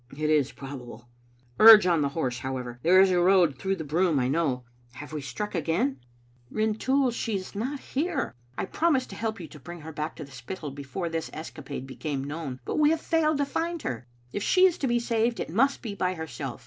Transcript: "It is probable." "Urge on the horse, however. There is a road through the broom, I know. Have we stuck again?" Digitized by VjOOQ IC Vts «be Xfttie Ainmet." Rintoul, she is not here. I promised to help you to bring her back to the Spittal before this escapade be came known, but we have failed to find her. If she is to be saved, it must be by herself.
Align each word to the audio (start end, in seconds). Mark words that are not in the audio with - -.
"It 0.17 0.31
is 0.31 0.51
probable." 0.51 1.07
"Urge 1.59 1.85
on 1.85 2.01
the 2.01 2.09
horse, 2.09 2.39
however. 2.39 2.79
There 2.81 2.99
is 2.99 3.11
a 3.11 3.19
road 3.19 3.59
through 3.59 3.75
the 3.75 3.83
broom, 3.83 4.19
I 4.19 4.29
know. 4.29 4.63
Have 4.93 5.13
we 5.13 5.21
stuck 5.21 5.53
again?" 5.53 5.97
Digitized 5.97 5.97
by 5.97 6.01
VjOOQ 6.01 6.01
IC 6.01 6.01
Vts 6.01 6.15
«be 6.15 6.55
Xfttie 6.55 6.63
Ainmet." 6.63 6.67
Rintoul, 6.73 7.11
she 7.11 7.35
is 7.35 7.55
not 7.55 7.79
here. 7.79 8.35
I 8.57 8.65
promised 8.65 9.09
to 9.11 9.15
help 9.15 9.39
you 9.39 9.47
to 9.49 9.59
bring 9.59 9.81
her 9.81 9.93
back 9.93 10.15
to 10.15 10.23
the 10.23 10.31
Spittal 10.31 10.71
before 10.71 11.09
this 11.09 11.29
escapade 11.33 11.85
be 11.85 11.95
came 11.97 12.23
known, 12.23 12.59
but 12.65 12.79
we 12.79 12.89
have 12.89 12.99
failed 12.99 13.37
to 13.37 13.45
find 13.45 13.83
her. 13.83 14.07
If 14.33 14.41
she 14.41 14.65
is 14.65 14.79
to 14.79 14.87
be 14.87 14.97
saved, 14.97 15.39
it 15.39 15.51
must 15.51 15.83
be 15.83 15.93
by 15.93 16.15
herself. 16.15 16.59